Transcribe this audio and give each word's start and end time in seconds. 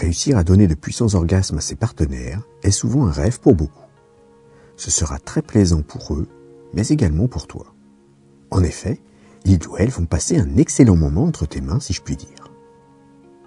Réussir 0.00 0.38
à 0.38 0.44
donner 0.44 0.66
de 0.66 0.74
puissants 0.74 1.14
orgasmes 1.14 1.58
à 1.58 1.60
ses 1.60 1.74
partenaires 1.74 2.40
est 2.62 2.70
souvent 2.70 3.06
un 3.06 3.10
rêve 3.10 3.38
pour 3.38 3.54
beaucoup. 3.54 3.84
Ce 4.76 4.90
sera 4.90 5.18
très 5.18 5.42
plaisant 5.42 5.82
pour 5.82 6.14
eux, 6.14 6.26
mais 6.72 6.88
également 6.88 7.28
pour 7.28 7.46
toi. 7.46 7.74
En 8.50 8.62
effet, 8.62 9.02
ils 9.44 9.68
ou 9.68 9.76
elles 9.76 9.90
vont 9.90 10.06
passer 10.06 10.38
un 10.38 10.56
excellent 10.56 10.96
moment 10.96 11.24
entre 11.24 11.44
tes 11.44 11.60
mains, 11.60 11.80
si 11.80 11.92
je 11.92 12.00
puis 12.00 12.16
dire. 12.16 12.50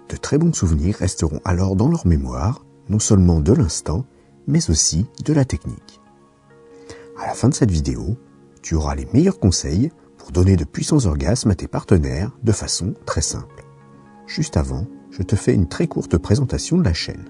De 0.08 0.16
très 0.16 0.38
bons 0.38 0.52
souvenirs 0.52 0.94
resteront 0.94 1.40
alors 1.44 1.74
dans 1.74 1.88
leur 1.88 2.06
mémoire, 2.06 2.64
non 2.88 3.00
seulement 3.00 3.40
de 3.40 3.52
l'instant, 3.52 4.06
mais 4.46 4.70
aussi 4.70 5.08
de 5.24 5.32
la 5.32 5.44
technique. 5.44 6.00
À 7.18 7.26
la 7.26 7.34
fin 7.34 7.48
de 7.48 7.54
cette 7.54 7.72
vidéo, 7.72 8.16
tu 8.62 8.76
auras 8.76 8.94
les 8.94 9.08
meilleurs 9.12 9.40
conseils 9.40 9.90
pour 10.18 10.30
donner 10.30 10.54
de 10.54 10.64
puissants 10.64 11.04
orgasmes 11.04 11.50
à 11.50 11.56
tes 11.56 11.66
partenaires 11.66 12.30
de 12.44 12.52
façon 12.52 12.94
très 13.06 13.22
simple. 13.22 13.64
Juste 14.28 14.56
avant, 14.56 14.86
je 15.16 15.22
te 15.22 15.36
fais 15.36 15.54
une 15.54 15.68
très 15.68 15.86
courte 15.86 16.18
présentation 16.18 16.76
de 16.76 16.82
la 16.82 16.92
chaîne. 16.92 17.24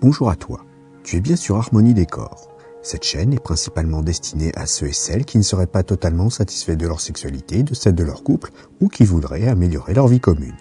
Bonjour 0.00 0.30
à 0.30 0.34
toi, 0.34 0.64
tu 1.04 1.16
es 1.16 1.20
bien 1.20 1.36
sur 1.36 1.56
Harmonie 1.56 1.94
Décor. 1.94 2.48
Cette 2.82 3.04
chaîne 3.04 3.32
est 3.32 3.42
principalement 3.42 4.02
destinée 4.02 4.50
à 4.56 4.66
ceux 4.66 4.88
et 4.88 4.92
celles 4.92 5.24
qui 5.24 5.38
ne 5.38 5.44
seraient 5.44 5.68
pas 5.68 5.84
totalement 5.84 6.28
satisfaits 6.28 6.76
de 6.76 6.88
leur 6.88 7.00
sexualité, 7.00 7.62
de 7.62 7.72
celle 7.72 7.94
de 7.94 8.02
leur 8.02 8.24
couple, 8.24 8.50
ou 8.80 8.88
qui 8.88 9.04
voudraient 9.04 9.46
améliorer 9.46 9.94
leur 9.94 10.08
vie 10.08 10.18
commune. 10.18 10.56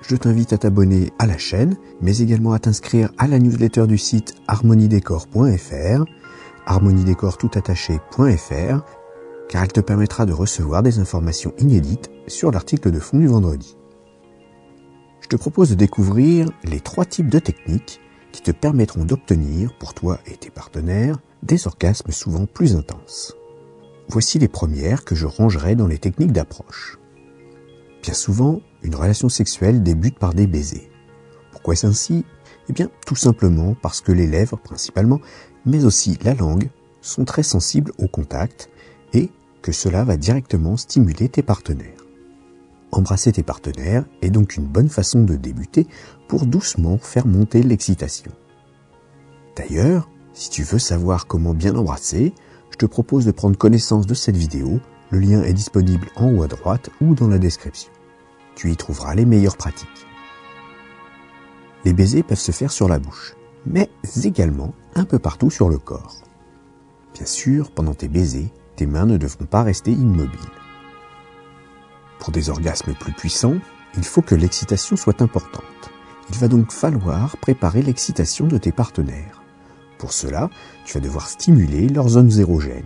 Je 0.00 0.16
t'invite 0.16 0.54
à 0.54 0.58
t'abonner 0.58 1.12
à 1.18 1.26
la 1.26 1.36
chaîne, 1.36 1.76
mais 2.00 2.18
également 2.18 2.52
à 2.52 2.58
t'inscrire 2.58 3.12
à 3.18 3.28
la 3.28 3.38
newsletter 3.38 3.86
du 3.86 3.98
site 3.98 4.34
harmoniedécor.fr, 4.48 6.04
harmoniedécor.fr, 6.64 8.84
car 9.48 9.62
elle 9.62 9.72
te 9.72 9.80
permettra 9.80 10.24
de 10.24 10.32
recevoir 10.32 10.82
des 10.82 11.00
informations 11.00 11.52
inédites 11.58 12.10
sur 12.28 12.50
l'article 12.50 12.90
de 12.90 12.98
fond 12.98 13.18
du 13.18 13.26
vendredi 13.26 13.76
te 15.30 15.36
propose 15.36 15.70
de 15.70 15.76
découvrir 15.76 16.50
les 16.64 16.80
trois 16.80 17.04
types 17.04 17.28
de 17.28 17.38
techniques 17.38 18.00
qui 18.32 18.42
te 18.42 18.50
permettront 18.50 19.04
d'obtenir, 19.04 19.72
pour 19.78 19.94
toi 19.94 20.18
et 20.26 20.36
tes 20.36 20.50
partenaires, 20.50 21.20
des 21.44 21.68
orgasmes 21.68 22.10
souvent 22.10 22.46
plus 22.46 22.74
intenses. 22.74 23.36
Voici 24.08 24.40
les 24.40 24.48
premières 24.48 25.04
que 25.04 25.14
je 25.14 25.26
rangerai 25.26 25.76
dans 25.76 25.86
les 25.86 25.98
techniques 25.98 26.32
d'approche. 26.32 26.98
Bien 28.02 28.12
souvent, 28.12 28.60
une 28.82 28.96
relation 28.96 29.28
sexuelle 29.28 29.84
débute 29.84 30.18
par 30.18 30.34
des 30.34 30.48
baisers. 30.48 30.90
Pourquoi 31.52 31.74
est-ce 31.74 31.86
ainsi? 31.86 32.24
Eh 32.68 32.72
bien, 32.72 32.90
tout 33.06 33.16
simplement 33.16 33.76
parce 33.80 34.00
que 34.00 34.10
les 34.10 34.26
lèvres 34.26 34.58
principalement, 34.58 35.20
mais 35.64 35.84
aussi 35.84 36.18
la 36.24 36.34
langue, 36.34 36.70
sont 37.02 37.24
très 37.24 37.44
sensibles 37.44 37.92
au 37.98 38.08
contact 38.08 38.68
et 39.12 39.30
que 39.62 39.70
cela 39.70 40.02
va 40.02 40.16
directement 40.16 40.76
stimuler 40.76 41.28
tes 41.28 41.42
partenaires. 41.42 41.99
Embrasser 42.92 43.32
tes 43.32 43.42
partenaires 43.42 44.04
est 44.20 44.30
donc 44.30 44.56
une 44.56 44.66
bonne 44.66 44.88
façon 44.88 45.22
de 45.22 45.36
débuter 45.36 45.86
pour 46.28 46.46
doucement 46.46 46.98
faire 46.98 47.26
monter 47.26 47.62
l'excitation. 47.62 48.32
D'ailleurs, 49.56 50.08
si 50.32 50.50
tu 50.50 50.62
veux 50.62 50.78
savoir 50.78 51.26
comment 51.26 51.54
bien 51.54 51.76
embrasser, 51.76 52.32
je 52.70 52.76
te 52.76 52.86
propose 52.86 53.26
de 53.26 53.30
prendre 53.30 53.56
connaissance 53.56 54.06
de 54.06 54.14
cette 54.14 54.36
vidéo. 54.36 54.80
Le 55.10 55.20
lien 55.20 55.42
est 55.42 55.52
disponible 55.52 56.08
en 56.16 56.32
haut 56.32 56.42
à 56.42 56.48
droite 56.48 56.90
ou 57.00 57.14
dans 57.14 57.28
la 57.28 57.38
description. 57.38 57.90
Tu 58.54 58.70
y 58.70 58.76
trouveras 58.76 59.14
les 59.14 59.24
meilleures 59.24 59.56
pratiques. 59.56 60.06
Les 61.84 61.92
baisers 61.92 62.24
peuvent 62.24 62.38
se 62.38 62.52
faire 62.52 62.72
sur 62.72 62.88
la 62.88 62.98
bouche, 62.98 63.34
mais 63.66 63.88
également 64.24 64.74
un 64.94 65.04
peu 65.04 65.18
partout 65.18 65.50
sur 65.50 65.68
le 65.68 65.78
corps. 65.78 66.16
Bien 67.14 67.26
sûr, 67.26 67.70
pendant 67.70 67.94
tes 67.94 68.08
baisers, 68.08 68.50
tes 68.76 68.86
mains 68.86 69.06
ne 69.06 69.16
devront 69.16 69.46
pas 69.46 69.62
rester 69.62 69.92
immobiles. 69.92 70.59
Pour 72.20 72.30
des 72.30 72.50
orgasmes 72.50 72.94
plus 72.94 73.12
puissants, 73.12 73.56
il 73.96 74.04
faut 74.04 74.22
que 74.22 74.34
l'excitation 74.34 74.94
soit 74.94 75.22
importante. 75.22 75.64
Il 76.30 76.36
va 76.36 76.46
donc 76.46 76.70
falloir 76.70 77.36
préparer 77.38 77.82
l'excitation 77.82 78.46
de 78.46 78.58
tes 78.58 78.70
partenaires. 78.70 79.42
Pour 79.98 80.12
cela, 80.12 80.48
tu 80.84 80.94
vas 80.94 81.00
devoir 81.00 81.28
stimuler 81.28 81.88
leurs 81.88 82.10
zones 82.10 82.38
érogènes. 82.38 82.84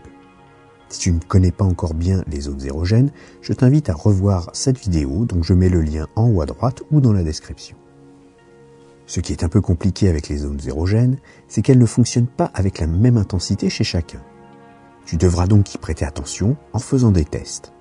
Si 0.89 1.01
tu 1.01 1.13
ne 1.13 1.19
connais 1.19 1.51
pas 1.51 1.65
encore 1.65 1.95
bien 1.95 2.23
les 2.29 2.43
zones 2.43 2.65
érogènes, 2.65 3.11
je 3.43 3.53
t'invite 3.53 3.91
à 3.91 3.95
revoir 3.95 4.51
cette 4.53 4.79
vidéo 4.79 5.27
dont 5.27 5.43
je 5.43 5.53
mets 5.53 5.69
le 5.69 5.83
lien 5.83 6.07
en 6.15 6.29
haut 6.31 6.41
à 6.41 6.47
droite 6.47 6.83
ou 6.91 7.01
dans 7.01 7.13
la 7.13 7.25
description. 7.25 7.77
Ce 9.07 9.21
qui 9.21 9.33
est 9.33 9.45
un 9.45 9.49
peu 9.49 9.61
compliqué 9.61 10.09
avec 10.09 10.29
les 10.29 10.39
zones 10.39 10.61
érogènes, 10.67 11.19
c'est 11.49 11.61
qu'elles 11.61 11.79
ne 11.79 11.87
fonctionnent 11.87 12.27
pas 12.27 12.51
avec 12.55 12.79
la 12.79 12.87
même 12.87 13.19
intensité 13.19 13.69
chez 13.69 13.85
chacun. 13.85 14.23
Tu 15.05 15.17
devras 15.17 15.47
donc 15.47 15.75
y 15.75 15.79
prêter 15.79 16.07
attention 16.07 16.57
en 16.73 16.79
faisant 16.79 17.11
des 17.11 17.27
tests. 17.27 17.74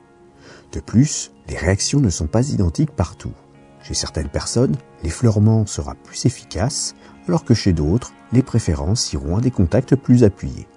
De 0.74 0.80
plus, 0.80 1.32
les 1.48 1.56
réactions 1.56 2.00
ne 2.00 2.10
sont 2.10 2.26
pas 2.26 2.50
identiques 2.50 2.92
partout. 2.92 3.34
Chez 3.84 3.94
certaines 3.94 4.30
personnes, 4.30 4.76
l'effleurement 5.04 5.68
sera 5.68 5.94
plus 5.94 6.26
efficace, 6.26 6.96
alors 7.28 7.46
que 7.46 7.54
chez 7.54 7.74
d'autres, 7.74 8.12
les 8.32 8.42
préférences 8.42 9.14
iront 9.14 9.38
à 9.38 9.42
des 9.42 9.52
contacts 9.52 9.96
plus 9.96 10.24
appuyés. 10.24 10.68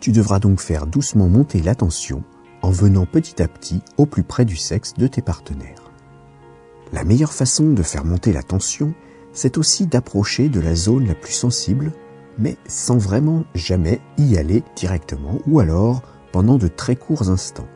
Tu 0.00 0.12
devras 0.12 0.38
donc 0.38 0.60
faire 0.60 0.86
doucement 0.86 1.28
monter 1.28 1.60
la 1.60 1.74
tension 1.74 2.22
en 2.62 2.70
venant 2.70 3.04
petit 3.04 3.42
à 3.42 3.48
petit 3.48 3.82
au 3.96 4.06
plus 4.06 4.22
près 4.22 4.44
du 4.44 4.56
sexe 4.56 4.94
de 4.94 5.08
tes 5.08 5.22
partenaires. 5.22 5.90
La 6.92 7.04
meilleure 7.04 7.32
façon 7.32 7.72
de 7.72 7.82
faire 7.82 8.04
monter 8.04 8.32
la 8.32 8.42
tension, 8.42 8.94
c'est 9.32 9.58
aussi 9.58 9.86
d'approcher 9.86 10.48
de 10.48 10.60
la 10.60 10.74
zone 10.76 11.06
la 11.06 11.14
plus 11.14 11.32
sensible, 11.32 11.92
mais 12.38 12.56
sans 12.68 12.96
vraiment 12.96 13.44
jamais 13.54 14.00
y 14.18 14.36
aller 14.36 14.62
directement 14.76 15.38
ou 15.48 15.58
alors 15.58 16.02
pendant 16.32 16.58
de 16.58 16.68
très 16.68 16.94
courts 16.94 17.28
instants. 17.28 17.68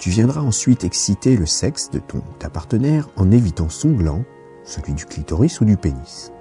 Tu 0.00 0.08
viendras 0.08 0.40
ensuite 0.40 0.82
exciter 0.82 1.36
le 1.36 1.44
sexe 1.44 1.90
de 1.90 1.98
ton 1.98 2.22
ta 2.38 2.48
partenaire 2.48 3.10
en 3.16 3.30
évitant 3.30 3.68
son 3.68 3.90
gland, 3.90 4.24
celui 4.64 4.94
du 4.94 5.04
clitoris 5.04 5.60
ou 5.60 5.66
du 5.66 5.76
pénis. 5.76 6.32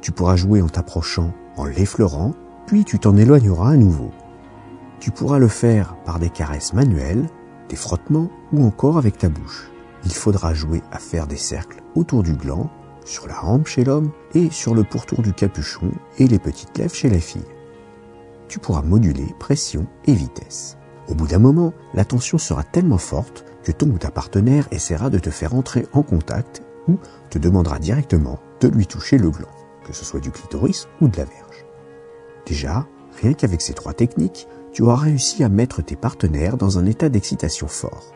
Tu 0.00 0.10
pourras 0.10 0.36
jouer 0.36 0.62
en 0.62 0.70
t'approchant, 0.70 1.34
en 1.58 1.66
l'effleurant, 1.66 2.32
puis 2.66 2.82
tu 2.86 2.98
t'en 2.98 3.18
éloigneras 3.18 3.72
à 3.72 3.76
nouveau. 3.76 4.10
Tu 5.00 5.10
pourras 5.10 5.38
le 5.38 5.48
faire 5.48 5.96
par 6.06 6.18
des 6.18 6.30
caresses 6.30 6.72
manuelles, 6.72 7.28
des 7.68 7.76
frottements 7.76 8.30
ou 8.54 8.64
encore 8.64 8.96
avec 8.96 9.18
ta 9.18 9.28
bouche. 9.28 9.70
Il 10.06 10.12
faudra 10.14 10.54
jouer 10.54 10.82
à 10.90 10.98
faire 10.98 11.26
des 11.26 11.36
cercles 11.36 11.82
autour 11.94 12.22
du 12.22 12.32
gland, 12.32 12.70
sur 13.04 13.26
la 13.26 13.44
hampe 13.44 13.66
chez 13.66 13.84
l'homme 13.84 14.12
et 14.32 14.48
sur 14.48 14.74
le 14.74 14.82
pourtour 14.82 15.20
du 15.20 15.34
capuchon 15.34 15.90
et 16.16 16.26
les 16.26 16.38
petites 16.38 16.78
lèvres 16.78 16.94
chez 16.94 17.10
la 17.10 17.20
fille. 17.20 17.44
Tu 18.48 18.58
pourras 18.58 18.80
moduler 18.80 19.26
pression 19.38 19.86
et 20.06 20.14
vitesse. 20.14 20.78
Au 21.08 21.14
bout 21.14 21.26
d'un 21.26 21.38
moment, 21.38 21.72
la 21.92 22.04
tension 22.04 22.38
sera 22.38 22.62
tellement 22.64 22.98
forte 22.98 23.44
que 23.62 23.72
ton 23.72 23.88
ou 23.88 23.98
ta 23.98 24.10
partenaire 24.10 24.68
essaiera 24.70 25.10
de 25.10 25.18
te 25.18 25.30
faire 25.30 25.54
entrer 25.54 25.86
en 25.92 26.02
contact 26.02 26.62
ou 26.88 26.98
te 27.30 27.38
demandera 27.38 27.78
directement 27.78 28.38
de 28.60 28.68
lui 28.68 28.86
toucher 28.86 29.18
le 29.18 29.30
gland, 29.30 29.48
que 29.84 29.92
ce 29.92 30.04
soit 30.04 30.20
du 30.20 30.30
clitoris 30.30 30.88
ou 31.00 31.08
de 31.08 31.16
la 31.16 31.24
verge. 31.24 31.66
Déjà, 32.46 32.86
rien 33.20 33.32
qu'avec 33.32 33.60
ces 33.60 33.74
trois 33.74 33.94
techniques, 33.94 34.48
tu 34.72 34.82
auras 34.82 34.96
réussi 34.96 35.44
à 35.44 35.48
mettre 35.48 35.82
tes 35.82 35.96
partenaires 35.96 36.56
dans 36.56 36.78
un 36.78 36.86
état 36.86 37.08
d'excitation 37.08 37.68
fort. 37.68 38.12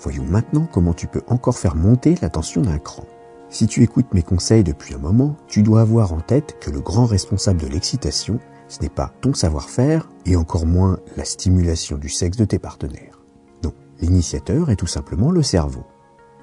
Voyons 0.00 0.24
maintenant 0.24 0.68
comment 0.70 0.94
tu 0.94 1.06
peux 1.06 1.22
encore 1.28 1.58
faire 1.58 1.76
monter 1.76 2.16
la 2.20 2.28
tension 2.28 2.60
d'un 2.60 2.78
cran. 2.78 3.06
Si 3.50 3.66
tu 3.66 3.82
écoutes 3.82 4.14
mes 4.14 4.22
conseils 4.22 4.64
depuis 4.64 4.94
un 4.94 4.98
moment, 4.98 5.36
tu 5.46 5.62
dois 5.62 5.82
avoir 5.82 6.12
en 6.12 6.20
tête 6.20 6.56
que 6.60 6.70
le 6.70 6.80
grand 6.80 7.06
responsable 7.06 7.60
de 7.60 7.66
l'excitation, 7.66 8.40
ce 8.72 8.80
n'est 8.80 8.88
pas 8.88 9.12
ton 9.20 9.34
savoir-faire 9.34 10.08
et 10.24 10.34
encore 10.34 10.64
moins 10.64 10.98
la 11.18 11.26
stimulation 11.26 11.98
du 11.98 12.08
sexe 12.08 12.38
de 12.38 12.46
tes 12.46 12.58
partenaires. 12.58 13.20
Non, 13.62 13.74
l'initiateur 14.00 14.70
est 14.70 14.76
tout 14.76 14.86
simplement 14.86 15.30
le 15.30 15.42
cerveau. 15.42 15.84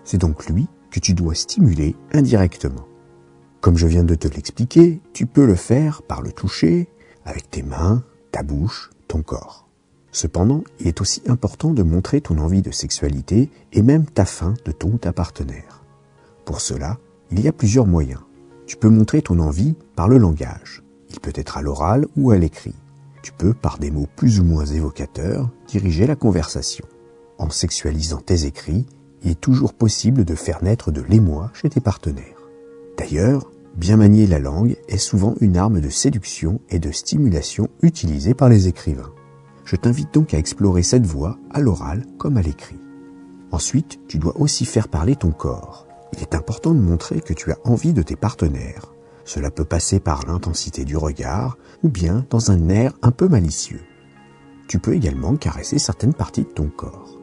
C'est 0.04 0.20
donc 0.20 0.48
lui 0.48 0.68
que 0.92 1.00
tu 1.00 1.16
dois 1.16 1.34
stimuler 1.34 1.96
indirectement. 2.14 2.86
Comme 3.62 3.78
je 3.78 3.88
viens 3.88 4.04
de 4.04 4.14
te 4.14 4.28
l'expliquer, 4.28 5.02
tu 5.12 5.26
peux 5.26 5.48
le 5.48 5.56
faire 5.56 6.04
par 6.04 6.22
le 6.22 6.32
toucher, 6.32 6.88
avec 7.26 7.50
tes 7.50 7.64
mains, 7.64 8.04
ta 8.32 8.44
bouche, 8.44 8.92
ton 9.08 9.24
corps. 9.24 9.68
Cependant, 10.12 10.64
il 10.80 10.88
est 10.88 11.02
aussi 11.02 11.24
important 11.28 11.72
de 11.72 11.82
montrer 11.82 12.22
ton 12.22 12.38
envie 12.38 12.62
de 12.62 12.72
sexualité 12.72 13.50
et 13.74 13.82
même 13.82 14.06
ta 14.06 14.26
faim 14.26 14.54
de 14.66 14.72
ton 14.72 14.90
ou 14.90 14.98
ta 15.00 15.14
partenaire. 15.14 15.84
Pour 16.46 16.62
cela, 16.62 17.00
il 17.32 17.40
y 17.40 17.48
a 17.48 17.54
plusieurs 17.54 17.88
moyens. 17.88 18.22
Tu 18.68 18.78
peux 18.78 18.90
montrer 18.90 19.24
ton 19.24 19.40
envie 19.40 19.74
par 19.96 20.08
le 20.08 20.20
langage. 20.20 20.84
Il 21.10 21.20
peut 21.20 21.34
être 21.36 21.58
à 21.58 21.62
l'oral 21.62 22.06
ou 22.16 22.32
à 22.32 22.38
l'écrit. 22.38 22.76
Tu 23.22 23.32
peux, 23.32 23.54
par 23.54 23.80
des 23.80 23.92
mots 23.92 24.08
plus 24.16 24.40
ou 24.40 24.44
moins 24.44 24.66
évocateurs, 24.66 25.50
diriger 25.68 26.08
la 26.08 26.16
conversation. 26.16 26.86
En 27.38 27.50
sexualisant 27.50 28.22
tes 28.22 28.46
écrits, 28.46 28.86
il 29.24 29.32
est 29.32 29.42
toujours 29.42 29.74
possible 29.74 30.24
de 30.26 30.36
faire 30.36 30.64
naître 30.64 30.92
de 30.92 31.02
l'émoi 31.02 31.52
chez 31.54 31.70
tes 31.70 31.82
partenaires. 31.82 32.48
D'ailleurs, 32.98 33.50
bien 33.76 33.98
manier 33.98 34.28
la 34.28 34.40
langue 34.40 34.78
est 34.88 34.98
souvent 34.98 35.36
une 35.42 35.58
arme 35.58 35.82
de 35.82 35.90
séduction 35.90 36.60
et 36.70 36.80
de 36.80 36.92
stimulation 36.92 37.70
utilisée 37.82 38.34
par 38.34 38.50
les 38.50 38.68
écrivains. 38.68 39.12
Je 39.66 39.76
t'invite 39.76 40.14
donc 40.14 40.34
à 40.34 40.38
explorer 40.38 40.84
cette 40.84 41.06
voie 41.06 41.38
à 41.52 41.60
l'oral 41.60 42.06
comme 42.18 42.38
à 42.38 42.42
l'écrit. 42.42 42.80
Ensuite, 43.52 44.00
tu 44.08 44.18
dois 44.18 44.40
aussi 44.40 44.66
faire 44.66 44.88
parler 44.88 45.16
ton 45.16 45.32
corps. 45.32 45.88
Il 46.14 46.22
est 46.22 46.36
important 46.36 46.74
de 46.74 46.80
montrer 46.80 47.22
que 47.22 47.34
tu 47.34 47.52
as 47.52 47.58
envie 47.64 47.94
de 47.94 48.02
tes 48.02 48.16
partenaires, 48.16 48.94
cela 49.30 49.52
peut 49.52 49.64
passer 49.64 50.00
par 50.00 50.26
l'intensité 50.26 50.86
du 50.86 50.98
regard 50.98 51.56
ou 51.84 51.90
bien 51.90 52.26
dans 52.32 52.50
un 52.50 52.68
air 52.68 52.94
un 53.04 53.12
peu 53.12 53.28
malicieux. 53.28 53.82
Tu 54.68 54.80
peux 54.80 54.96
également 54.96 55.36
caresser 55.36 55.78
certaines 55.78 56.16
parties 56.16 56.46
de 56.46 56.50
ton 56.50 56.68
corps. 56.68 57.20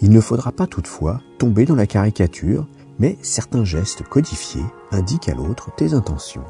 Il 0.00 0.10
ne 0.10 0.20
faudra 0.20 0.52
pas 0.52 0.68
toutefois 0.68 1.20
tomber 1.40 1.64
dans 1.64 1.74
la 1.74 1.88
caricature 1.88 2.68
mais 3.00 3.18
certains 3.22 3.64
gestes 3.64 4.04
codifiés 4.04 4.64
indiquent 4.92 5.28
à 5.28 5.34
l'autre 5.34 5.74
tes 5.74 5.94
intentions. 5.94 6.44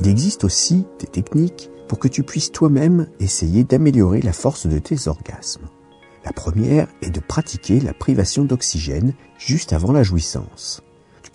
Il 0.00 0.08
existe 0.08 0.44
aussi 0.44 0.86
des 0.98 1.06
techniques 1.06 1.70
pour 1.86 1.98
que 1.98 2.08
tu 2.08 2.22
puisses 2.22 2.52
toi-même 2.52 3.08
essayer 3.20 3.64
d'améliorer 3.64 4.22
la 4.22 4.32
force 4.32 4.66
de 4.66 4.78
tes 4.78 5.08
orgasmes. 5.08 5.68
La 6.24 6.32
première 6.32 6.88
est 7.02 7.10
de 7.10 7.20
pratiquer 7.20 7.80
la 7.80 7.92
privation 7.92 8.44
d'oxygène 8.44 9.12
juste 9.38 9.74
avant 9.74 9.92
la 9.92 10.02
jouissance. 10.02 10.82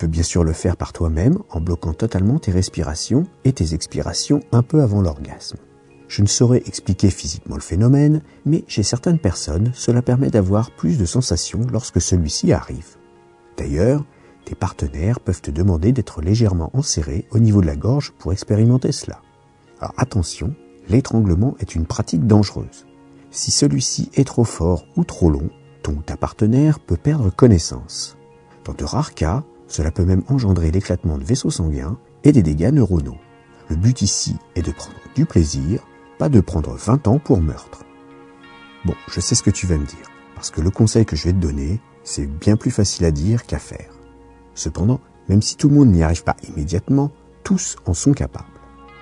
Bien 0.08 0.22
sûr 0.22 0.42
le 0.42 0.52
faire 0.52 0.76
par 0.76 0.92
toi-même 0.92 1.38
en 1.48 1.60
bloquant 1.60 1.92
totalement 1.92 2.38
tes 2.38 2.50
respirations 2.50 3.24
et 3.44 3.52
tes 3.52 3.74
expirations 3.74 4.40
un 4.50 4.62
peu 4.62 4.82
avant 4.82 5.00
l'orgasme. 5.00 5.58
Je 6.08 6.22
ne 6.22 6.26
saurais 6.26 6.62
expliquer 6.66 7.08
physiquement 7.08 7.54
le 7.54 7.62
phénomène, 7.62 8.20
mais 8.44 8.64
chez 8.66 8.82
certaines 8.82 9.18
personnes, 9.18 9.70
cela 9.74 10.02
permet 10.02 10.28
d'avoir 10.28 10.70
plus 10.72 10.98
de 10.98 11.04
sensations 11.04 11.66
lorsque 11.70 12.00
celui-ci 12.00 12.52
arrive. 12.52 12.96
D'ailleurs, 13.56 14.04
tes 14.44 14.54
partenaires 14.54 15.20
peuvent 15.20 15.40
te 15.40 15.50
demander 15.50 15.92
d'être 15.92 16.20
légèrement 16.20 16.70
enserré 16.74 17.26
au 17.30 17.38
niveau 17.38 17.60
de 17.60 17.66
la 17.66 17.76
gorge 17.76 18.12
pour 18.18 18.32
expérimenter 18.32 18.92
cela. 18.92 19.22
Alors 19.80 19.94
attention, 19.96 20.54
l'étranglement 20.88 21.54
est 21.60 21.74
une 21.74 21.86
pratique 21.86 22.26
dangereuse. 22.26 22.86
Si 23.30 23.50
celui-ci 23.50 24.10
est 24.14 24.26
trop 24.26 24.44
fort 24.44 24.84
ou 24.96 25.04
trop 25.04 25.30
long, 25.30 25.48
ton 25.82 25.92
ou 25.92 26.02
ta 26.02 26.16
partenaire 26.16 26.80
peut 26.80 26.96
perdre 26.96 27.30
connaissance. 27.30 28.18
Dans 28.64 28.74
de 28.74 28.84
rares 28.84 29.14
cas, 29.14 29.44
cela 29.72 29.90
peut 29.90 30.04
même 30.04 30.22
engendrer 30.28 30.70
l'éclatement 30.70 31.16
de 31.16 31.24
vaisseaux 31.24 31.50
sanguins 31.50 31.98
et 32.24 32.32
des 32.32 32.42
dégâts 32.42 32.72
neuronaux. 32.72 33.16
Le 33.70 33.76
but 33.76 34.02
ici 34.02 34.36
est 34.54 34.62
de 34.62 34.70
prendre 34.70 34.98
du 35.14 35.24
plaisir 35.24 35.80
pas 36.18 36.28
de 36.28 36.40
prendre 36.40 36.76
20 36.76 37.08
ans 37.08 37.18
pour 37.18 37.40
meurtre. 37.40 37.84
Bon, 38.84 38.94
je 39.08 39.18
sais 39.18 39.34
ce 39.34 39.42
que 39.42 39.50
tu 39.50 39.66
vas 39.66 39.78
me 39.78 39.86
dire, 39.86 40.10
parce 40.34 40.50
que 40.50 40.60
le 40.60 40.70
conseil 40.70 41.06
que 41.06 41.16
je 41.16 41.24
vais 41.24 41.32
te 41.32 41.38
donner, 41.38 41.80
c'est 42.04 42.26
bien 42.26 42.56
plus 42.56 42.70
facile 42.70 43.06
à 43.06 43.10
dire 43.10 43.46
qu'à 43.46 43.58
faire. 43.58 43.94
Cependant, 44.54 45.00
même 45.28 45.40
si 45.40 45.56
tout 45.56 45.68
le 45.68 45.74
monde 45.74 45.88
n'y 45.88 46.02
arrive 46.02 46.22
pas 46.22 46.36
immédiatement, 46.48 47.10
tous 47.42 47.76
en 47.86 47.94
sont 47.94 48.12
capables. 48.12 48.44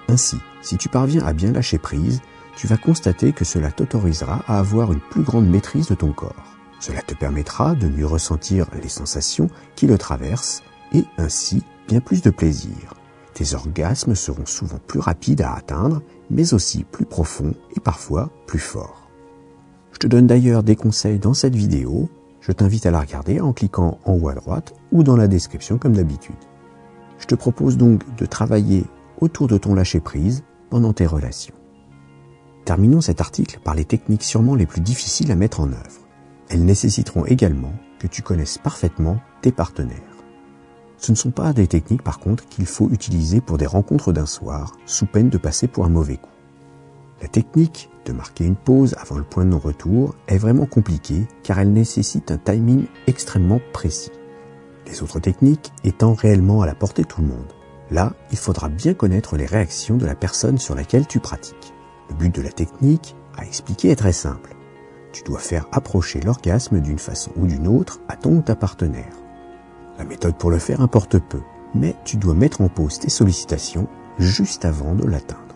Ainsi, 0.09 0.37
si 0.63 0.77
tu 0.77 0.89
parviens 0.89 1.25
à 1.25 1.33
bien 1.33 1.53
lâcher 1.53 1.79
prise, 1.79 2.21
tu 2.57 2.69
vas 2.69 2.77
constater 2.77 3.33
que 3.33 3.45
cela 3.45 3.73
t'autorisera 3.73 4.45
à 4.47 4.61
avoir 4.61 4.93
une 4.93 5.01
plus 5.01 5.23
grande 5.23 5.49
maîtrise 5.49 5.89
de 5.89 5.95
ton 5.97 6.13
corps. 6.13 6.60
Cela 6.81 7.03
te 7.03 7.15
permettra 7.15 7.75
de 7.75 7.89
mieux 7.89 8.07
ressentir 8.07 8.67
les 8.83 8.89
sensations 8.89 9.49
qui 9.77 9.87
le 9.87 9.99
traversent 9.99 10.63
et 10.93 11.05
ainsi 11.19 11.63
bien 11.87 12.01
plus 12.01 12.23
de 12.23 12.31
plaisir. 12.31 12.95
Tes 13.35 13.55
orgasmes 13.55 14.15
seront 14.15 14.47
souvent 14.47 14.81
plus 14.87 14.99
rapides 14.99 15.43
à 15.43 15.53
atteindre, 15.53 16.03
mais 16.31 16.55
aussi 16.55 16.85
plus 16.85 17.05
profonds 17.05 17.55
et 17.77 17.81
parfois 17.81 18.31
plus 18.47 18.59
forts. 18.59 19.11
Je 19.93 19.99
te 19.99 20.07
donne 20.07 20.27
d'ailleurs 20.27 20.63
des 20.63 20.77
conseils 20.77 21.19
dans 21.19 21.35
cette 21.35 21.55
vidéo. 21.55 22.09
Je 22.41 22.53
t'invite 22.53 22.87
à 22.87 22.91
la 22.91 23.01
regarder 23.01 23.41
en 23.41 23.53
cliquant 23.53 23.99
en 24.05 24.15
haut 24.15 24.31
à 24.31 24.35
droite 24.35 24.73
ou 24.91 25.03
dans 25.03 25.17
la 25.17 25.29
description 25.29 25.77
comme 25.77 25.93
d'habitude. 25.93 26.35
Je 27.19 27.27
te 27.27 27.35
propose 27.35 27.77
donc 27.77 28.03
de 28.17 28.25
travailler 28.25 28.85
autour 29.21 29.47
de 29.49 29.59
ton 29.59 29.75
lâcher-prise 29.75 30.45
pendant 30.71 30.95
tes 30.95 31.07
relations. 31.07 31.55
Terminons 32.65 33.03
cet 33.03 33.21
article 33.21 33.61
par 33.63 33.75
les 33.75 33.85
techniques 33.85 34.23
sûrement 34.23 34.55
les 34.55 34.67
plus 34.67 34.81
difficiles 34.81 35.31
à 35.31 35.37
mettre 35.37 35.61
en 35.61 35.69
œuvre. 35.69 36.10
Elles 36.51 36.65
nécessiteront 36.65 37.25
également 37.27 37.73
que 38.01 38.09
tu 38.09 38.23
connaisses 38.23 38.59
parfaitement 38.59 39.19
tes 39.41 39.53
partenaires. 39.53 39.97
Ce 40.99 41.13
ne 41.13 41.17
sont 41.17 41.31
pas 41.31 41.53
des 41.53 41.69
techniques 41.69 42.03
par 42.03 42.19
contre 42.19 42.47
qu'il 42.49 42.67
faut 42.67 42.91
utiliser 42.91 43.41
pour 43.41 43.57
des 43.57 43.67
rencontres 43.67 44.13
d'un 44.13 44.27
soir, 44.27 44.77
sous 44.85 45.07
peine 45.07 45.31
de 45.31 45.39
passer 45.39 45.69
pour 45.69 45.85
un 45.85 45.89
mauvais 45.89 46.17
coup. 46.17 46.29
La 47.23 47.29
technique 47.29 47.89
de 48.05 48.13
marquer 48.13 48.45
une 48.45 48.57
pause 48.57 48.97
avant 48.99 49.17
le 49.17 49.25
point 49.25 49.45
de 49.45 49.51
non-retour 49.51 50.17
est 50.27 50.39
vraiment 50.39 50.67
compliquée 50.67 51.29
car 51.45 51.61
elle 51.61 51.73
nécessite 51.73 52.33
un 52.33 52.39
timing 52.39 52.87
extrêmement 53.07 53.61
précis. 53.73 54.11
Les 54.87 55.03
autres 55.03 55.21
techniques 55.21 55.73
étant 55.85 56.15
réellement 56.15 56.63
à 56.63 56.67
la 56.67 56.75
portée 56.75 57.03
de 57.03 57.09
tout 57.09 57.21
le 57.21 57.29
monde. 57.29 57.53
Là, 57.91 58.15
il 58.33 58.39
faudra 58.39 58.69
bien 58.69 58.95
connaître 58.95 59.37
les 59.37 59.47
réactions 59.47 59.97
de 59.97 60.07
la 60.07 60.15
personne 60.15 60.59
sur 60.59 60.75
laquelle 60.75 61.07
tu 61.07 61.21
pratiques. 61.21 61.75
Le 62.09 62.17
but 62.17 62.35
de 62.35 62.43
la 62.43 62.51
technique, 62.51 63.15
à 63.37 63.45
expliquer, 63.45 63.91
est 63.91 63.97
très 63.97 64.13
simple. 64.13 64.57
Tu 65.13 65.23
dois 65.25 65.41
faire 65.41 65.67
approcher 65.73 66.21
l'orgasme 66.21 66.81
d'une 66.81 66.99
façon 66.99 67.33
ou 67.37 67.47
d'une 67.47 67.67
autre 67.67 68.01
à 68.09 68.17
ton 68.17 68.39
ou 68.39 68.43
ta 68.43 68.55
partenaire. 68.55 69.17
La 69.99 70.05
méthode 70.05 70.37
pour 70.37 70.51
le 70.51 70.59
faire 70.59 70.81
importe 70.81 71.19
peu, 71.19 71.41
mais 71.75 71.97
tu 72.05 72.17
dois 72.17 72.35
mettre 72.35 72.61
en 72.61 72.69
pause 72.69 72.99
tes 72.99 73.11
sollicitations 73.11 73.89
juste 74.19 74.65
avant 74.65 74.95
de 74.95 75.07
l'atteindre. 75.07 75.55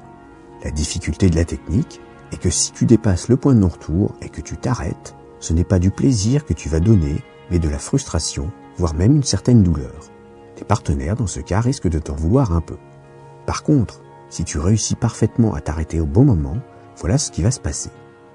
La 0.64 0.70
difficulté 0.70 1.30
de 1.30 1.36
la 1.36 1.44
technique 1.44 2.00
est 2.32 2.38
que 2.38 2.50
si 2.50 2.72
tu 2.72 2.86
dépasses 2.86 3.28
le 3.28 3.36
point 3.36 3.54
de 3.54 3.60
non-retour 3.60 4.14
et 4.22 4.28
que 4.28 4.40
tu 4.40 4.56
t'arrêtes, 4.56 5.14
ce 5.40 5.52
n'est 5.52 5.64
pas 5.64 5.78
du 5.78 5.90
plaisir 5.90 6.44
que 6.44 6.54
tu 6.54 6.68
vas 6.68 6.80
donner, 6.80 7.22
mais 7.50 7.58
de 7.58 7.68
la 7.68 7.78
frustration, 7.78 8.50
voire 8.76 8.94
même 8.94 9.16
une 9.16 9.22
certaine 9.22 9.62
douleur. 9.62 10.10
Tes 10.56 10.64
partenaires, 10.64 11.16
dans 11.16 11.26
ce 11.26 11.40
cas, 11.40 11.60
risquent 11.60 11.88
de 11.88 11.98
t'en 11.98 12.14
vouloir 12.14 12.52
un 12.52 12.60
peu. 12.60 12.76
Par 13.46 13.62
contre, 13.62 14.00
si 14.30 14.44
tu 14.44 14.58
réussis 14.58 14.94
parfaitement 14.94 15.54
à 15.54 15.60
t'arrêter 15.60 16.00
au 16.00 16.06
bon 16.06 16.24
moment, 16.24 16.56
voilà 16.96 17.18
ce 17.18 17.30
qui 17.30 17.42
va 17.42 17.50
se 17.50 17.60
passer. 17.60 17.90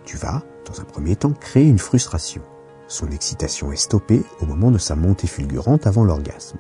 Tu 0.06 0.18
vas, 0.18 0.44
dans 0.70 0.82
un 0.82 0.86
premier 0.86 1.16
temps, 1.16 1.34
créer 1.34 1.68
une 1.68 1.80
frustration. 1.80 2.42
Son 2.88 3.10
excitation 3.12 3.72
est 3.72 3.78
stoppée 3.78 4.24
au 4.42 4.46
moment 4.46 4.72
de 4.72 4.78
sa 4.78 4.96
montée 4.96 5.28
fulgurante 5.28 5.88
avant 5.88 6.04
l'orgasme. 6.04 6.58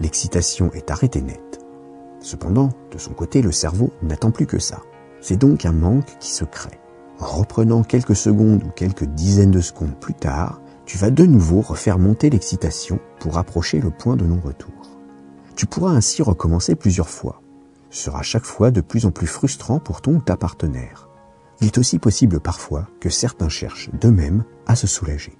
L'excitation 0.00 0.70
est 0.72 0.90
arrêtée 0.90 1.22
nette. 1.22 1.60
Cependant, 2.20 2.70
de 2.92 2.98
son 2.98 3.12
côté, 3.12 3.42
le 3.42 3.52
cerveau 3.52 3.90
n'attend 4.02 4.30
plus 4.30 4.46
que 4.46 4.58
ça. 4.58 4.82
C'est 5.20 5.36
donc 5.36 5.64
un 5.64 5.72
manque 5.72 6.18
qui 6.18 6.30
se 6.30 6.44
crée. 6.44 6.78
En 7.20 7.26
reprenant 7.26 7.82
quelques 7.82 8.16
secondes 8.16 8.64
ou 8.64 8.70
quelques 8.70 9.04
dizaines 9.04 9.50
de 9.50 9.60
secondes 9.60 9.94
plus 10.00 10.14
tard, 10.14 10.60
tu 10.86 10.98
vas 10.98 11.10
de 11.10 11.24
nouveau 11.24 11.60
refaire 11.60 11.98
monter 11.98 12.30
l'excitation 12.30 12.98
pour 13.20 13.38
approcher 13.38 13.80
le 13.80 13.90
point 13.90 14.16
de 14.16 14.24
non-retour. 14.24 14.72
Tu 15.54 15.66
pourras 15.66 15.92
ainsi 15.92 16.22
recommencer 16.22 16.74
plusieurs 16.74 17.08
fois. 17.08 17.40
Ce 17.90 18.04
sera 18.04 18.22
chaque 18.22 18.44
fois 18.44 18.70
de 18.70 18.80
plus 18.80 19.06
en 19.06 19.10
plus 19.10 19.26
frustrant 19.26 19.78
pour 19.78 20.00
ton 20.00 20.14
ou 20.14 20.20
ta 20.20 20.36
partenaire. 20.36 21.08
Il 21.62 21.66
est 21.66 21.78
aussi 21.78 22.00
possible 22.00 22.40
parfois 22.40 22.88
que 22.98 23.08
certains 23.08 23.48
cherchent 23.48 23.88
d'eux-mêmes 23.92 24.42
à 24.66 24.74
se 24.74 24.88
soulager. 24.88 25.38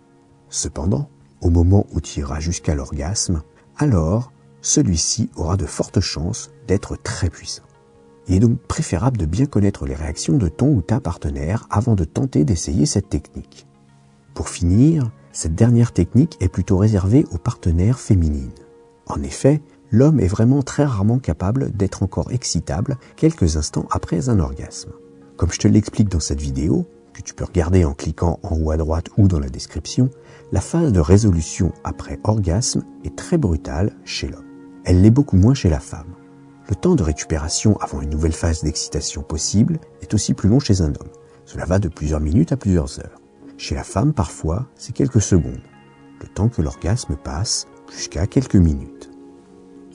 Cependant, 0.51 1.09
au 1.41 1.51
moment 1.51 1.85
où 1.93 2.01
tu 2.01 2.21
iras 2.21 2.39
jusqu'à 2.39 2.77
l'orgasme, 2.77 3.43
alors 3.77 4.31
celui-ci 4.61 5.31
aura 5.35 5.57
de 5.57 5.67
fortes 5.67 5.99
chances 5.99 6.53
d'être 6.69 6.97
très 6.97 7.29
puissant. 7.29 7.65
Il 8.29 8.37
est 8.37 8.39
donc 8.39 8.61
préférable 8.61 9.19
de 9.19 9.27
bien 9.27 9.47
connaître 9.47 9.85
les 9.85 9.97
réactions 9.97 10.39
de 10.39 10.47
ton 10.47 10.69
ou 10.69 10.81
ta 10.81 11.01
partenaire 11.01 11.67
avant 11.71 11.97
de 11.97 12.05
tenter 12.05 12.45
d'essayer 12.45 12.87
cette 12.87 13.09
technique. 13.09 13.67
Pour 14.33 14.49
finir, 14.49 15.11
cette 15.33 15.57
dernière 15.57 15.91
technique 15.91 16.37
est 16.39 16.49
plutôt 16.49 16.79
réservée 16.79 17.27
aux 17.33 17.39
partenaires 17.39 17.99
féminines. 17.99 18.53
En 19.09 19.21
effet, 19.25 19.61
l'homme 19.91 20.21
est 20.21 20.29
vraiment 20.29 20.63
très 20.63 20.85
rarement 20.85 21.19
capable 21.19 21.73
d'être 21.77 22.05
encore 22.05 22.31
excitable 22.31 22.97
quelques 23.17 23.57
instants 23.57 23.89
après 23.91 24.29
un 24.29 24.39
orgasme. 24.39 24.93
Comme 25.43 25.51
je 25.51 25.59
te 25.59 25.67
l'explique 25.67 26.09
dans 26.09 26.21
cette 26.21 26.41
vidéo, 26.41 26.87
que 27.13 27.21
tu 27.21 27.35
peux 27.35 27.45
regarder 27.45 27.85
en 27.85 27.95
cliquant 27.95 28.39
en 28.45 28.57
haut 28.57 28.71
à 28.71 28.77
droite 28.77 29.09
ou 29.19 29.27
dans 29.27 29.41
la 29.41 29.49
description, 29.49 30.09
la 30.53 30.61
phase 30.61 30.93
de 30.93 31.01
résolution 31.01 31.73
après 31.83 32.21
orgasme 32.23 32.85
est 33.03 33.17
très 33.17 33.39
brutale 33.39 33.93
chez 34.05 34.29
l'homme. 34.29 34.47
Elle 34.85 35.03
l'est 35.03 35.11
beaucoup 35.11 35.37
moins 35.37 35.55
chez 35.55 35.69
la 35.69 35.81
femme. 35.81 36.15
Le 36.69 36.77
temps 36.77 36.95
de 36.95 37.03
récupération 37.03 37.77
avant 37.81 38.03
une 38.03 38.11
nouvelle 38.11 38.35
phase 38.35 38.63
d'excitation 38.63 39.25
possible 39.25 39.81
est 40.01 40.15
aussi 40.15 40.33
plus 40.33 40.49
long 40.49 40.61
chez 40.61 40.81
un 40.81 40.91
homme. 40.91 41.11
Cela 41.45 41.65
va 41.65 41.81
de 41.81 41.89
plusieurs 41.89 42.21
minutes 42.21 42.53
à 42.53 42.57
plusieurs 42.57 43.01
heures. 43.01 43.21
Chez 43.57 43.75
la 43.75 43.83
femme, 43.83 44.13
parfois, 44.13 44.69
c'est 44.77 44.95
quelques 44.95 45.23
secondes, 45.23 45.59
le 46.21 46.29
temps 46.29 46.51
que 46.51 46.63
l'orgasme 46.63 47.17
passe 47.17 47.67
jusqu'à 47.91 48.29
quelques 48.29 48.55
minutes. 48.55 49.11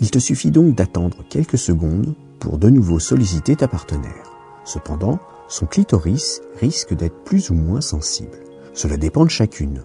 Il 0.01 0.11
te 0.11 0.19
suffit 0.19 0.51
donc 0.51 0.75
d'attendre 0.75 1.23
quelques 1.29 1.57
secondes 1.57 2.15
pour 2.37 2.57
de 2.57 2.69
nouveau 2.69 2.99
solliciter 2.99 3.55
ta 3.55 3.69
partenaire. 3.69 4.33
Cependant, 4.65 5.17
son 5.47 5.65
clitoris 5.65 6.41
risque 6.59 6.93
d'être 6.93 7.23
plus 7.23 7.49
ou 7.49 7.53
moins 7.53 7.81
sensible. 7.81 8.39
Cela 8.73 8.97
dépend 8.97 9.25
de 9.25 9.29
chacune. 9.29 9.83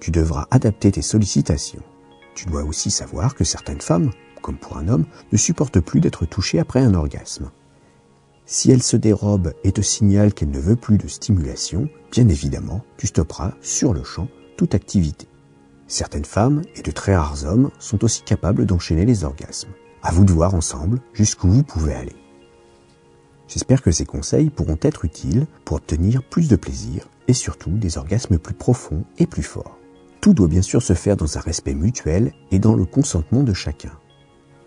Tu 0.00 0.10
devras 0.10 0.46
adapter 0.50 0.92
tes 0.92 1.02
sollicitations. 1.02 1.82
Tu 2.34 2.46
dois 2.46 2.64
aussi 2.64 2.90
savoir 2.90 3.34
que 3.34 3.44
certaines 3.44 3.80
femmes, 3.80 4.10
comme 4.42 4.58
pour 4.58 4.76
un 4.76 4.88
homme, 4.88 5.06
ne 5.32 5.36
supportent 5.36 5.80
plus 5.80 6.00
d'être 6.00 6.26
touchées 6.26 6.58
après 6.58 6.80
un 6.80 6.94
orgasme. 6.94 7.50
Si 8.44 8.70
elle 8.70 8.82
se 8.82 8.96
dérobe 8.96 9.54
et 9.64 9.72
te 9.72 9.80
signale 9.80 10.34
qu'elle 10.34 10.50
ne 10.50 10.58
veut 10.58 10.76
plus 10.76 10.98
de 10.98 11.08
stimulation, 11.08 11.88
bien 12.10 12.28
évidemment, 12.28 12.82
tu 12.96 13.06
stopperas 13.06 13.54
sur 13.60 13.94
le 13.94 14.04
champ 14.04 14.28
toute 14.56 14.74
activité. 14.74 15.28
Certaines 15.86 16.24
femmes 16.24 16.62
et 16.74 16.82
de 16.82 16.90
très 16.90 17.14
rares 17.14 17.44
hommes 17.44 17.70
sont 17.78 18.02
aussi 18.04 18.22
capables 18.22 18.66
d'enchaîner 18.66 19.04
les 19.04 19.24
orgasmes. 19.24 19.70
À 20.02 20.10
vous 20.10 20.24
de 20.24 20.32
voir 20.32 20.54
ensemble 20.54 21.00
jusqu'où 21.12 21.48
vous 21.48 21.62
pouvez 21.62 21.94
aller. 21.94 22.21
J'espère 23.52 23.82
que 23.82 23.90
ces 23.90 24.06
conseils 24.06 24.48
pourront 24.48 24.78
être 24.80 25.04
utiles 25.04 25.46
pour 25.66 25.76
obtenir 25.76 26.22
plus 26.22 26.48
de 26.48 26.56
plaisir 26.56 27.06
et 27.28 27.34
surtout 27.34 27.68
des 27.68 27.98
orgasmes 27.98 28.38
plus 28.38 28.54
profonds 28.54 29.04
et 29.18 29.26
plus 29.26 29.42
forts. 29.42 29.76
Tout 30.22 30.32
doit 30.32 30.48
bien 30.48 30.62
sûr 30.62 30.80
se 30.80 30.94
faire 30.94 31.18
dans 31.18 31.36
un 31.36 31.40
respect 31.42 31.74
mutuel 31.74 32.32
et 32.50 32.58
dans 32.58 32.74
le 32.74 32.86
consentement 32.86 33.42
de 33.42 33.52
chacun. 33.52 33.92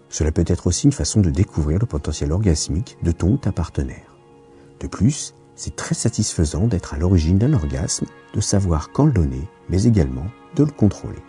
Cela 0.09 0.31
peut 0.31 0.45
être 0.45 0.67
aussi 0.67 0.85
une 0.85 0.91
façon 0.91 1.21
de 1.21 1.31
découvrir 1.31 1.79
le 1.79 1.87
potentiel 1.87 2.31
orgasmique 2.31 2.99
de 3.01 3.11
ton 3.11 3.31
ou 3.31 3.37
ta 3.37 3.51
partenaire. 3.51 4.15
De 4.79 4.85
plus, 4.85 5.33
c'est 5.55 5.75
très 5.75 5.95
satisfaisant 5.95 6.67
d'être 6.67 6.93
à 6.93 6.99
l'origine 6.99 7.39
d'un 7.39 7.53
orgasme, 7.53 8.05
de 8.35 8.39
savoir 8.39 8.91
quand 8.91 9.05
le 9.05 9.13
donner, 9.13 9.47
mais 9.67 9.85
également 9.85 10.27
de 10.55 10.63
le 10.63 10.71
contrôler. 10.71 11.23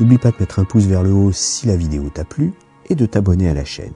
N'oublie 0.00 0.16
pas 0.16 0.30
de 0.30 0.36
mettre 0.40 0.58
un 0.58 0.64
pouce 0.64 0.84
vers 0.84 1.02
le 1.02 1.12
haut 1.12 1.32
si 1.32 1.66
la 1.66 1.76
vidéo 1.76 2.08
t'a 2.08 2.24
plu 2.24 2.54
et 2.88 2.94
de 2.94 3.04
t'abonner 3.04 3.50
à 3.50 3.54
la 3.54 3.66
chaîne. 3.66 3.92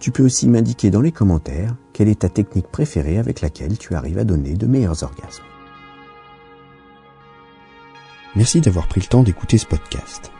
Tu 0.00 0.12
peux 0.12 0.24
aussi 0.24 0.48
m'indiquer 0.48 0.90
dans 0.90 1.00
les 1.00 1.12
commentaires 1.12 1.74
quelle 1.92 2.08
est 2.08 2.20
ta 2.20 2.28
technique 2.28 2.68
préférée 2.68 3.18
avec 3.18 3.40
laquelle 3.40 3.78
tu 3.78 3.94
arrives 3.94 4.18
à 4.18 4.24
donner 4.24 4.54
de 4.54 4.66
meilleurs 4.66 5.02
orgasmes. 5.02 5.42
Merci 8.36 8.60
d'avoir 8.60 8.86
pris 8.86 9.00
le 9.00 9.06
temps 9.06 9.24
d'écouter 9.24 9.58
ce 9.58 9.66
podcast. 9.66 10.30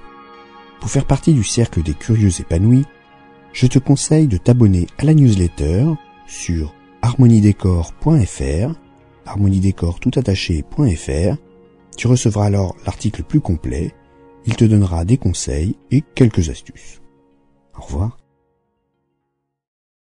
Pour 0.81 0.91
faire 0.91 1.07
partie 1.07 1.35
du 1.35 1.43
cercle 1.43 1.83
des 1.83 1.95
curieux 1.95 2.41
épanouis, 2.41 2.85
je 3.53 3.67
te 3.67 3.81
conseille 3.81 4.29
de 4.29 4.37
t'abonner 4.37 4.87
à 4.99 5.05
la 5.05 5.15
newsletter 5.15 5.87
sur 6.27 6.75
harmoniedécor.fr, 7.03 8.75
harmoniedécor 9.27 9.99
Tu 11.97 12.07
recevras 12.07 12.47
alors 12.47 12.77
l'article 12.87 13.25
plus 13.25 13.41
complet, 13.41 13.93
il 14.47 14.55
te 14.55 14.65
donnera 14.65 15.05
des 15.05 15.17
conseils 15.17 15.77
et 15.91 16.03
quelques 16.15 16.51
astuces. 16.51 17.01
Au 17.77 17.83
revoir. 17.83 18.19